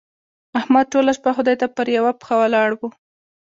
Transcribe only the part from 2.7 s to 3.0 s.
وو.